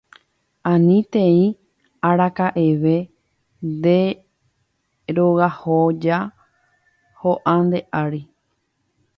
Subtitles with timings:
[0.71, 1.43] Anitéi
[2.09, 2.95] araka'eve
[3.71, 3.99] nde
[5.15, 6.17] rogahoja
[7.21, 8.21] ho'a nde ári